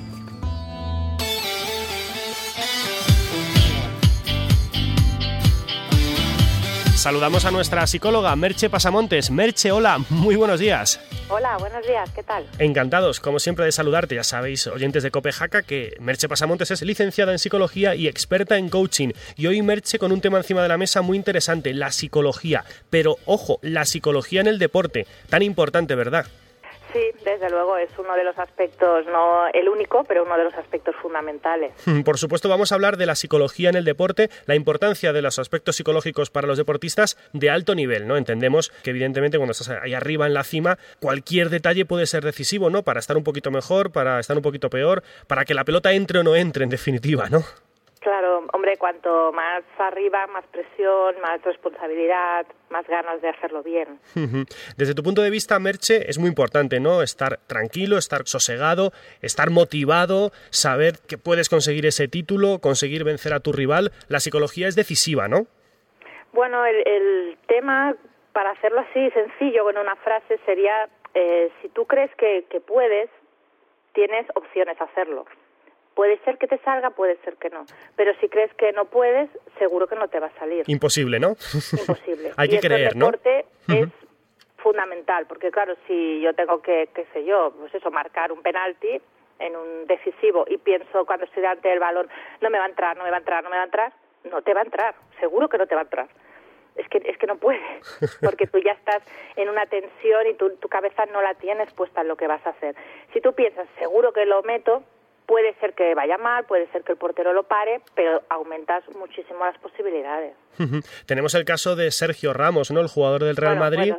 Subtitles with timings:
[7.05, 9.29] Saludamos a nuestra psicóloga Merche Pasamontes.
[9.29, 10.99] Merche, hola, muy buenos días.
[11.29, 12.47] Hola, buenos días, ¿qué tal?
[12.57, 14.15] Encantados, como siempre, de saludarte.
[14.15, 18.69] Ya sabéis, oyentes de Copejaca, que Merche Pasamontes es licenciada en psicología y experta en
[18.69, 19.09] coaching.
[19.35, 22.65] Y hoy Merche con un tema encima de la mesa muy interesante, la psicología.
[22.89, 26.25] Pero ojo, la psicología en el deporte, tan importante, ¿verdad?
[26.95, 30.53] Sí, desde luego es uno de los aspectos, no el único, pero uno de los
[30.53, 31.73] aspectos fundamentales.
[32.05, 35.37] Por supuesto, vamos a hablar de la psicología en el deporte, la importancia de los
[35.37, 38.15] aspectos psicológicos para los deportistas de alto nivel, ¿no?
[38.15, 42.69] Entendemos que evidentemente cuando estás ahí arriba en la cima, cualquier detalle puede ser decisivo,
[42.69, 42.83] ¿no?
[42.83, 46.19] Para estar un poquito mejor, para estar un poquito peor, para que la pelota entre
[46.19, 47.43] o no entre, en definitiva, ¿no?
[48.05, 53.99] Claro, hombre, cuanto más arriba, más presión, más responsabilidad, más ganas de hacerlo bien.
[54.77, 57.01] Desde tu punto de vista, Merche, es muy importante, ¿no?
[57.01, 58.91] Estar tranquilo, estar sosegado,
[59.23, 63.89] estar motivado, saber que puedes conseguir ese título, conseguir vencer a tu rival.
[64.07, 65.47] La psicología es decisiva, ¿no?
[66.31, 67.95] Bueno, el, tema,
[68.33, 73.09] para hacerlo así sencillo, con una frase, sería, eh, si tú crees que, que puedes,
[73.93, 75.25] tienes opciones a hacerlo.
[75.95, 77.65] Puede ser que te salga, puede ser que no.
[77.95, 80.63] Pero si crees que no puedes, seguro que no te va a salir.
[80.67, 81.29] Imposible, ¿no?
[81.71, 82.33] Imposible.
[82.37, 83.07] Hay que creer, ¿no?
[83.07, 83.89] El deporte es
[84.57, 88.99] fundamental, porque claro, si yo tengo que, qué sé yo, pues eso, marcar un penalti
[89.39, 92.09] en un decisivo y pienso cuando estoy delante del balón,
[92.41, 93.93] no me va a entrar, no me va a entrar, no me va a entrar,
[94.23, 96.07] no te va a entrar, seguro que no te va a entrar.
[96.75, 97.61] Es que, es que no puedes,
[98.21, 99.03] porque tú ya estás
[99.35, 102.45] en una tensión y tu, tu cabeza no la tienes puesta en lo que vas
[102.45, 102.75] a hacer.
[103.13, 104.83] Si tú piensas, seguro que lo meto,
[105.25, 109.43] Puede ser que vaya mal, puede ser que el portero lo pare, pero aumentas muchísimo
[109.43, 110.33] las posibilidades.
[111.05, 112.79] Tenemos el caso de Sergio Ramos, ¿no?
[112.79, 113.93] El jugador del Real Madrid,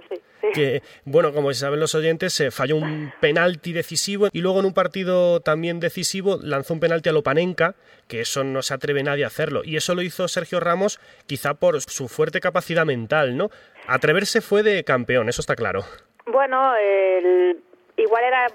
[0.54, 4.74] que, bueno, como saben los oyentes, se falló un penalti decisivo y luego en un
[4.74, 7.74] partido también decisivo lanzó un penalti a Lopanenka,
[8.08, 9.62] que eso no se atreve nadie a hacerlo.
[9.64, 13.50] Y eso lo hizo Sergio Ramos quizá por su fuerte capacidad mental, ¿no?
[13.88, 15.84] Atreverse fue de campeón, eso está claro.
[16.26, 17.60] Bueno, el...
[17.96, 18.46] igual era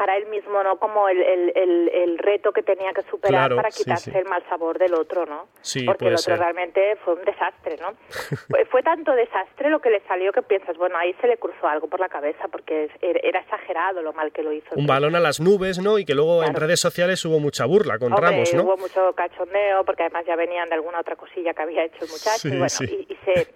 [0.00, 0.78] para él mismo, ¿no?
[0.78, 4.94] Como el, el, el, reto que tenía que superar para quitarse el mal sabor del
[4.94, 5.48] otro, ¿no?
[5.60, 7.92] Sí, Porque el otro realmente fue un desastre, ¿no?
[8.70, 11.86] fue, tanto desastre lo que le salió que piensas, bueno, ahí se le cruzó algo
[11.86, 14.70] por la cabeza porque era exagerado lo mal que lo hizo.
[14.74, 15.98] Un balón a las nubes, ¿no?
[15.98, 18.62] Y que luego en redes sociales hubo mucha burla con Ramos, ¿no?
[18.62, 22.10] hubo mucho cachondeo porque además ya venían de alguna otra cosilla que había hecho el
[22.10, 23.46] muchacho y bueno, y se eh,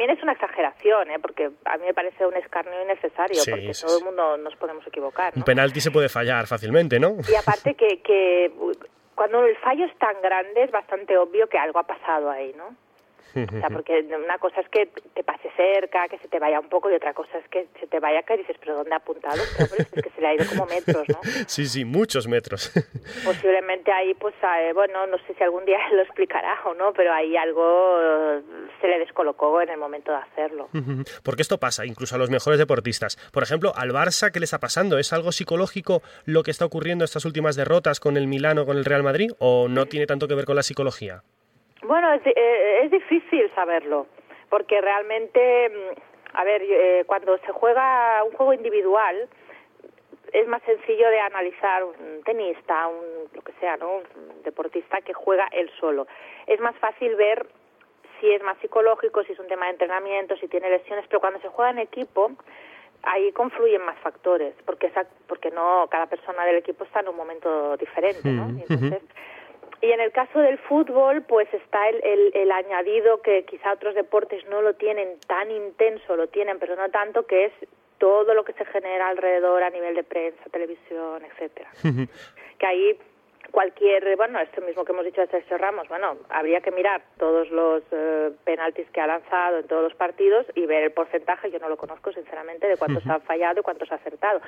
[0.00, 1.18] también es una exageración, ¿eh?
[1.20, 5.34] porque a mí me parece un escarnio innecesario, porque todo el mundo nos podemos equivocar.
[5.36, 7.16] Un penalti se puede fallar fácilmente, ¿no?
[7.30, 8.50] Y aparte que, que
[9.14, 12.74] cuando el fallo es tan grande es bastante obvio que algo ha pasado ahí, ¿no?
[13.34, 16.68] O sea, porque una cosa es que te pase cerca, que se te vaya un
[16.68, 19.36] poco, y otra cosa es que se te vaya y dices, pero ¿dónde ha apuntado?
[19.36, 21.20] Es que se le ha ido como metros, ¿no?
[21.46, 22.72] Sí, sí, muchos metros.
[23.24, 27.12] Posiblemente ahí, pues, eh, bueno, no sé si algún día lo explicará o no, pero
[27.12, 28.42] ahí algo
[28.80, 30.68] se le descolocó en el momento de hacerlo.
[31.22, 33.16] Porque esto pasa incluso a los mejores deportistas.
[33.32, 34.98] Por ejemplo, al Barça, ¿qué le está pasando?
[34.98, 38.84] ¿Es algo psicológico lo que está ocurriendo estas últimas derrotas con el Milano, con el
[38.84, 41.22] Real Madrid, o no tiene tanto que ver con la psicología?
[41.90, 44.06] Bueno, es, eh, es difícil saberlo,
[44.48, 49.28] porque realmente, mm, a ver, eh, cuando se juega un juego individual,
[50.32, 53.94] es más sencillo de analizar un tenista, un lo que sea, ¿no?
[53.96, 56.06] Un deportista que juega él solo.
[56.46, 57.48] Es más fácil ver
[58.20, 61.40] si es más psicológico, si es un tema de entrenamiento, si tiene lesiones, pero cuando
[61.40, 62.30] se juega en equipo,
[63.02, 67.16] ahí confluyen más factores, porque esa, porque no cada persona del equipo está en un
[67.16, 68.48] momento diferente, ¿no?
[68.48, 69.02] entonces,
[69.80, 73.94] y en el caso del fútbol, pues está el, el, el, añadido que quizá otros
[73.94, 77.52] deportes no lo tienen tan intenso, lo tienen, pero no tanto, que es
[77.98, 81.70] todo lo que se genera alrededor a nivel de prensa, televisión, etcétera.
[82.58, 82.98] que ahí
[83.50, 87.50] cualquier, bueno, esto mismo que hemos dicho de Sergio Ramos, bueno, habría que mirar todos
[87.50, 91.58] los eh, penaltis que ha lanzado en todos los partidos y ver el porcentaje, yo
[91.58, 94.40] no lo conozco sinceramente, de cuántos ha fallado y cuántos ha acertado.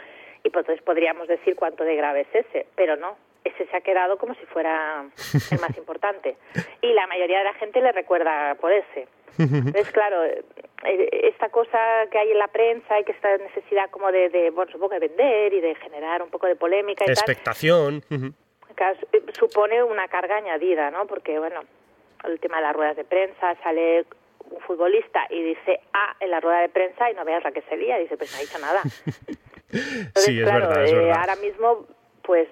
[0.45, 3.81] Y pues entonces podríamos decir cuánto de grave es ese, pero no, ese se ha
[3.81, 5.05] quedado como si fuera
[5.51, 6.37] el más importante.
[6.81, 9.09] Y la mayoría de la gente le recuerda por ese.
[9.39, 10.45] Entonces, claro, eh,
[10.85, 11.79] esta cosa
[12.11, 15.09] que hay en la prensa y que esta necesidad como de, de bueno, supongo de
[15.09, 18.03] vender y de generar un poco de polémica y Expectación.
[19.39, 21.07] supone una carga añadida, ¿no?
[21.07, 21.61] Porque, bueno,
[22.25, 24.05] el tema de las ruedas de prensa, sale
[24.51, 27.63] un futbolista y dice A en la rueda de prensa y no veas la que
[27.63, 28.83] se lía, dice, pues no ha dicho nada.
[30.15, 31.87] sí, es verdad, es eh, ahora mismo,
[32.23, 32.49] pues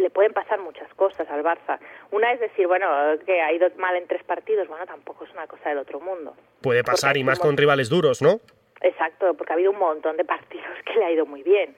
[0.00, 1.78] le pueden pasar muchas cosas al Barça.
[2.10, 2.86] Una es decir, bueno,
[3.26, 6.34] que ha ido mal en tres partidos, bueno, tampoco es una cosa del otro mundo.
[6.62, 8.40] Puede pasar y más con rivales duros, ¿no?
[8.80, 11.76] Exacto, porque ha habido un montón de partidos que le ha ido muy bien.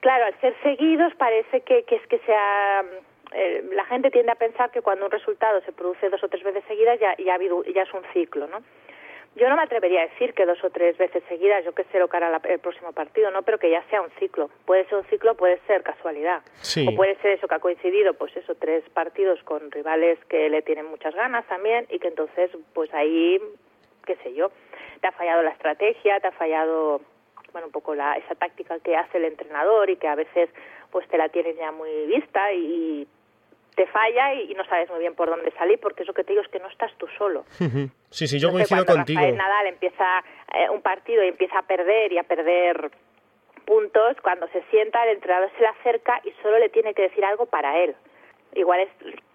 [0.00, 2.84] Claro, al ser seguidos parece que, que es que sea
[3.34, 6.44] eh, la gente tiende a pensar que cuando un resultado se produce dos o tres
[6.44, 8.58] veces seguidas ya, ya, ha habido, ya es un ciclo, ¿no?
[9.36, 11.98] Yo no me atrevería a decir que dos o tres veces seguidas, yo que sé
[11.98, 13.42] lo que hará el próximo partido, ¿no?
[13.42, 14.48] Pero que ya sea un ciclo.
[14.64, 16.42] Puede ser un ciclo, puede ser casualidad.
[16.88, 20.62] O puede ser eso que ha coincidido, pues eso, tres partidos con rivales que le
[20.62, 23.40] tienen muchas ganas también y que entonces, pues ahí,
[24.06, 24.52] qué sé yo,
[25.00, 27.00] te ha fallado la estrategia, te ha fallado,
[27.52, 30.48] bueno, un poco la, esa táctica que hace el entrenador y que a veces
[30.92, 33.08] pues te la tienes ya muy vista y
[33.74, 36.32] te falla y, no sabes muy bien por dónde salir, porque es lo que te
[36.32, 37.44] digo es que no estás tú solo.
[38.10, 39.20] Sí, sí, yo coincido contigo.
[39.20, 40.24] Rafael Nadal empieza
[40.54, 42.90] eh, un partido y empieza a perder y a perder
[43.66, 47.24] puntos, cuando se sienta el entrenador se le acerca y solo le tiene que decir
[47.24, 47.96] algo para él.
[48.54, 48.88] Igual es,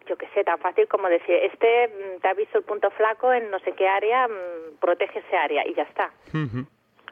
[0.08, 3.34] yo qué sé, tan fácil como decir, este mm, te ha visto el punto flaco
[3.34, 6.12] en no sé qué área, mm, protege ese área y ya está.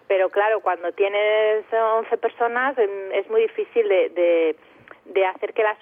[0.07, 4.55] Pero claro, cuando tienes 11 personas mm, es muy difícil de
[5.13, 5.77] de hacer que las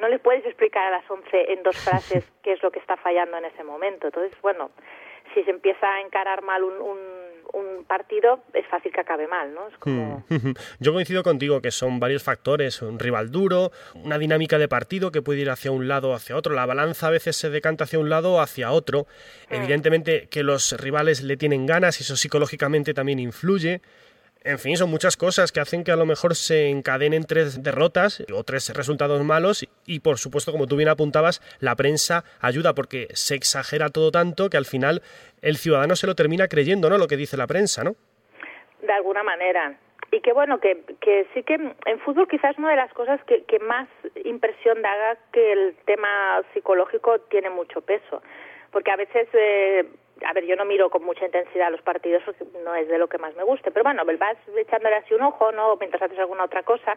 [0.00, 2.96] no le puedes explicar a las 11 en dos frases qué es lo que está
[2.96, 4.08] fallando en ese momento.
[4.08, 4.70] Entonces, bueno,
[5.32, 9.68] si se empieza a encarar mal un, un, partido, es fácil que acabe mal, ¿no?
[9.68, 10.24] Es como...
[10.28, 10.54] Hmm.
[10.80, 15.22] Yo coincido contigo que son varios factores, un rival duro, una dinámica de partido que
[15.22, 17.98] puede ir hacia un lado o hacia otro, la balanza a veces se decanta hacia
[17.98, 19.06] un lado o hacia otro,
[19.50, 19.54] hmm.
[19.54, 23.82] evidentemente que los rivales le tienen ganas, y eso psicológicamente también influye,
[24.44, 28.22] en fin, son muchas cosas que hacen que a lo mejor se encadenen tres derrotas
[28.30, 33.08] o tres resultados malos y por supuesto, como tú bien apuntabas, la prensa ayuda porque
[33.14, 35.00] se exagera todo tanto que al final
[35.40, 36.98] el ciudadano se lo termina creyendo, ¿no?
[36.98, 37.92] Lo que dice la prensa, ¿no?
[38.82, 39.78] De alguna manera.
[40.12, 43.44] Y que bueno, que, que sí que en fútbol quizás una de las cosas que,
[43.44, 43.88] que más
[44.24, 48.22] impresión da que el tema psicológico tiene mucho peso.
[48.70, 49.86] Porque a veces eh,
[50.26, 53.08] a ver, yo no miro con mucha intensidad los partidos porque no es de lo
[53.08, 55.76] que más me guste, pero bueno, vas echándole así un ojo, ¿no?
[55.76, 56.96] Mientras haces alguna otra cosa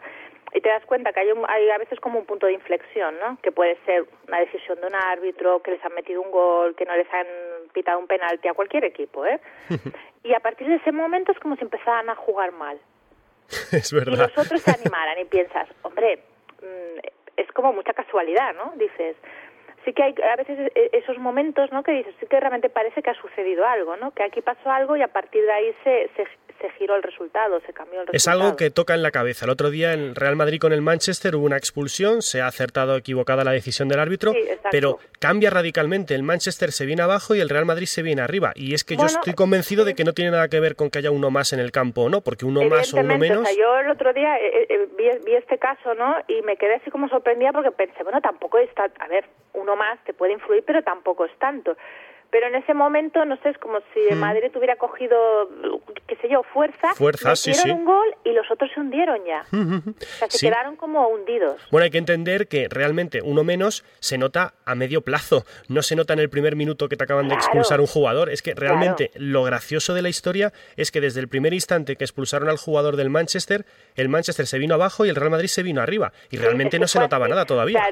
[0.52, 3.38] y te das cuenta que hay, hay a veces como un punto de inflexión, ¿no?
[3.42, 6.84] Que puede ser una decisión de un árbitro, que les han metido un gol, que
[6.84, 7.26] no les han
[7.72, 9.40] pitado un penalti a cualquier equipo, ¿eh?
[10.22, 12.78] y a partir de ese momento es como si empezaran a jugar mal.
[13.72, 14.12] es verdad.
[14.12, 16.22] Y los otros se animaran y piensas, hombre,
[16.62, 16.98] mm,
[17.36, 18.72] es como mucha casualidad, ¿no?
[18.76, 19.16] Dices,
[19.84, 21.82] sí que hay a veces e, esos momentos, ¿no?
[21.82, 24.12] Que dices, sí que realmente parece que ha sucedido algo, ¿no?
[24.12, 26.24] Que aquí pasó algo y a partir de ahí se, se,
[26.60, 28.16] se giró el resultado, se cambió el resultado.
[28.16, 29.44] Es algo que toca en la cabeza.
[29.44, 32.96] El otro día en Real Madrid con el Manchester hubo una expulsión, se ha acertado
[32.96, 34.32] equivocada la decisión del árbitro,
[34.70, 36.14] pero cambia radicalalmente.
[36.14, 38.52] El Manchester se viene abajo y el Real Madrid se viene arriba.
[38.54, 40.98] Y es que yo estoy convencido de que no tiene nada que ver con que
[40.98, 43.48] haya uno más en el campo o no, porque uno más o uno menos.
[43.56, 46.16] yo el otro día eh, eh, vi, vi, este caso, ¿no?
[46.26, 49.98] Y me quedé así como sorprendida porque pensé, bueno, tampoco está, a ver, uno más
[50.04, 51.76] te puede influir, pero tampoco es tanto.
[52.30, 54.18] Pero en ese momento no sé es como si hmm.
[54.18, 55.16] Madrid hubiera cogido
[56.06, 57.70] qué sé yo fuerza fuerza sí, sí.
[57.70, 59.44] un gol y los otros se hundieron ya.
[59.88, 61.60] O sea se quedaron como hundidos.
[61.70, 65.96] Bueno hay que entender que realmente uno menos se nota a medio plazo no se
[65.96, 68.28] nota en el primer minuto que te acaban de expulsar un jugador.
[68.28, 72.04] Es que realmente lo gracioso de la historia es que desde el primer instante que
[72.04, 73.64] expulsaron al jugador del Manchester
[73.96, 76.12] el Manchester se vino abajo y el Real Madrid se vino arriba.
[76.30, 77.82] Y realmente no se notaba nada todavía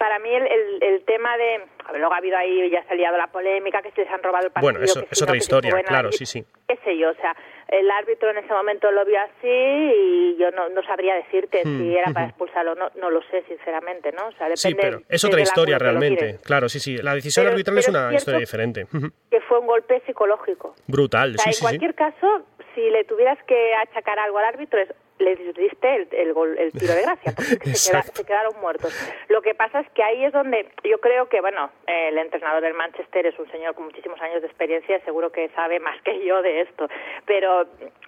[0.00, 3.14] para mí el, el, tema de a ver, luego ha habido ahí ya ha salido
[3.18, 6.10] la polémica que se les han robado el partido bueno eso es otra historia claro
[6.10, 6.42] sí sí.
[6.66, 7.36] qué sé yo o sea
[7.68, 11.78] el árbitro en ese momento lo vio así y yo no, no sabría decirte hmm,
[11.78, 15.02] si era para expulsarlo no no lo sé sinceramente no o sea depende sí pero
[15.06, 18.86] es otra historia realmente claro sí sí la decisión arbitral es una historia diferente.
[19.30, 20.74] Que fue un golpe psicológico.
[20.86, 22.42] Brutal sí, en cualquier caso
[22.74, 24.88] si le tuvieras que achacar algo al árbitro es
[25.20, 28.92] le diste el, el, el tiro de gracia, porque se, quedaron muertos.
[29.28, 32.74] Lo que pasa es que ahí es donde yo creo que, bueno, el entrenador del
[32.74, 36.42] Manchester es un señor con muchísimos años de experiencia, seguro que sabe más que yo
[36.42, 36.88] de esto,
[37.26, 37.62] pero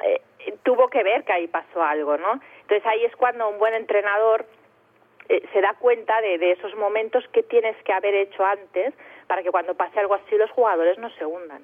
[0.05, 0.23] eh,
[0.63, 2.41] tuvo que ver que ahí pasó algo, ¿no?
[2.63, 4.47] Entonces ahí es cuando un buen entrenador
[5.33, 8.93] eh, se da cuenta de, de esos momentos que tienes que haber hecho antes
[9.27, 11.63] para que cuando pase algo así los jugadores no se hundan.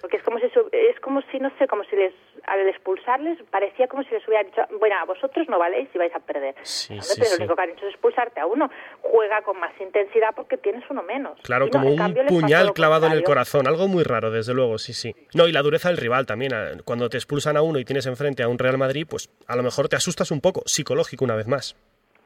[0.00, 2.12] Porque es como si, es como si no sé, como si les,
[2.44, 6.12] al expulsarles parecía como si les hubiera dicho, bueno, a vosotros no valéis y vais
[6.16, 6.56] a perder.
[6.62, 8.68] Sí, pero lo único que han hecho es expulsarte a uno.
[9.02, 11.38] Juega con más intensidad porque tienes uno menos.
[11.42, 15.14] Claro, como un puñal clavado en el corazón, algo muy raro, desde luego, sí, sí.
[15.32, 16.52] No, y la dureza del rival también.
[16.84, 19.62] Cuando te expulsan a uno y tienes enfrente a un Real Madrid, pues a lo
[19.62, 21.76] mejor te asustas un poco, psicológico una vez más.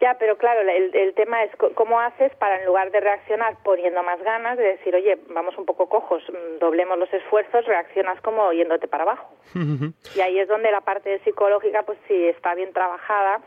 [0.00, 4.02] Ya, pero claro, el, el, tema es cómo haces para en lugar de reaccionar poniendo
[4.02, 8.50] más ganas, de decir, oye, vamos un poco cojos, mm, doblemos los esfuerzos, reaccionas como
[8.52, 9.30] yéndote para abajo.
[10.16, 13.42] y ahí es donde la parte psicológica, pues si está bien trabajada,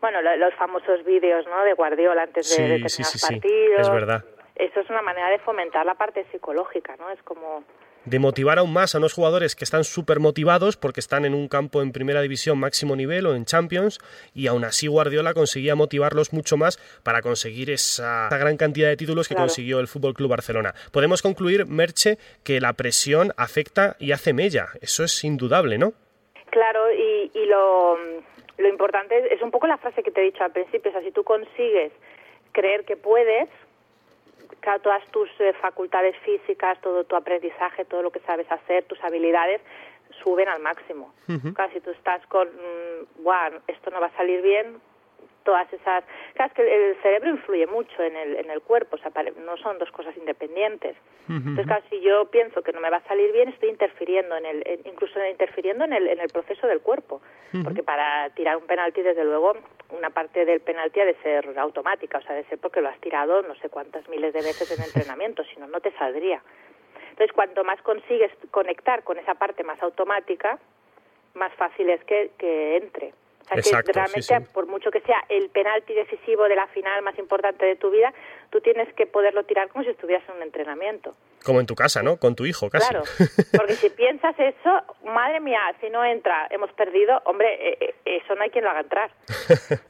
[0.00, 1.64] bueno, los famosos vídeos, ¿no?
[1.64, 3.80] De Guardiola antes de, de determinados partidos.
[3.80, 4.24] Es verdad.
[4.56, 7.10] Eso es una manera de fomentar la parte psicológica, ¿no?
[7.10, 7.64] Es como
[8.04, 11.48] de motivar aún más a unos jugadores que están súper motivados porque están en un
[11.48, 13.98] campo en primera división máximo nivel o en Champions
[14.34, 19.28] y aún así Guardiola conseguía motivarlos mucho más para conseguir esa, gran cantidad de títulos
[19.28, 20.74] que consiguió el Fútbol Club Barcelona.
[20.92, 24.68] Podemos concluir, Merche, que la presión afecta y hace mella.
[24.82, 25.92] Eso es indudable, ¿no?
[26.50, 27.96] Claro, y, lo,
[28.58, 31.02] lo importante es, un poco la frase que te he dicho al principio, o sea,
[31.02, 31.92] si tú consigues
[32.52, 33.48] creer que puedes,
[34.82, 39.60] todas tus eh, facultades físicas, todo tu aprendizaje, todo lo que sabes hacer, tus habilidades
[40.22, 41.12] suben al máximo.
[41.54, 42.48] Casi tú estás con,
[43.22, 44.80] wow, mm, esto no va a salir bien,
[45.44, 46.04] todas esas...
[46.34, 49.12] Claro, es que el cerebro influye mucho en el, en el cuerpo, o sea,
[49.44, 50.96] no son dos cosas independientes.
[51.28, 54.44] Entonces, claro, si yo pienso que no me va a salir bien, estoy interfiriendo, en
[54.44, 57.22] el, incluso interfiriendo en el, en el proceso del cuerpo.
[57.62, 59.54] Porque para tirar un penalti, desde luego,
[59.90, 63.00] una parte del penalti ha de ser automática, o sea, de ser porque lo has
[63.00, 66.42] tirado no sé cuántas miles de veces en entrenamiento, si no, no te saldría.
[67.10, 70.58] Entonces, cuanto más consigues conectar con esa parte más automática,
[71.34, 73.14] más fácil es que, que entre.
[73.50, 77.18] O sea, que realmente, por mucho que sea el penalti decisivo de la final más
[77.18, 78.12] importante de tu vida,
[78.50, 81.14] tú tienes que poderlo tirar como si estuvieras en un entrenamiento.
[81.44, 82.16] Como en tu casa, ¿no?
[82.16, 82.88] Con tu hijo, casi.
[82.88, 83.04] Claro,
[83.56, 84.70] porque si piensas eso,
[85.04, 88.70] madre mía, si no entra, hemos perdido, hombre, eh, eh, eso no hay quien lo
[88.70, 89.10] haga entrar.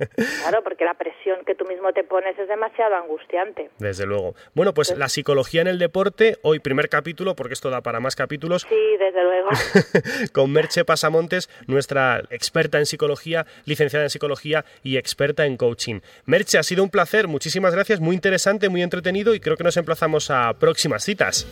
[0.45, 3.71] Claro, porque la presión que tú mismo te pones es demasiado angustiante.
[3.79, 4.35] Desde luego.
[4.55, 8.15] Bueno, pues la psicología en el deporte, hoy primer capítulo, porque esto da para más
[8.15, 8.67] capítulos.
[8.69, 9.49] Sí, desde luego.
[10.33, 16.01] Con Merche Pasamontes, nuestra experta en psicología, licenciada en psicología y experta en coaching.
[16.27, 19.77] Merche, ha sido un placer, muchísimas gracias, muy interesante, muy entretenido y creo que nos
[19.77, 21.44] emplazamos a próximas citas.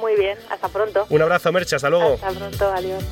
[0.00, 1.06] Muy bien, hasta pronto.
[1.10, 2.14] Un abrazo, Merche, hasta luego.
[2.14, 3.02] Hasta pronto, adiós.